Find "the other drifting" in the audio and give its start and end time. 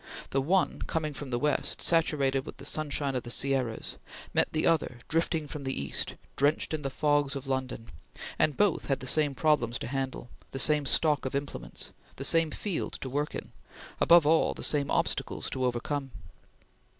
4.51-5.45